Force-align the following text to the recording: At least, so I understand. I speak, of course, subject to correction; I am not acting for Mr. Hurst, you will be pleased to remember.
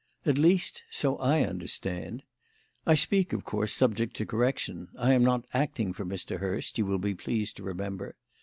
At 0.25 0.39
least, 0.39 0.81
so 0.89 1.15
I 1.17 1.43
understand. 1.43 2.23
I 2.87 2.95
speak, 2.95 3.33
of 3.33 3.43
course, 3.45 3.71
subject 3.71 4.15
to 4.15 4.25
correction; 4.25 4.87
I 4.97 5.13
am 5.13 5.21
not 5.23 5.45
acting 5.53 5.93
for 5.93 6.05
Mr. 6.05 6.39
Hurst, 6.39 6.79
you 6.79 6.87
will 6.87 6.97
be 6.97 7.13
pleased 7.13 7.55
to 7.57 7.63
remember. 7.63 8.15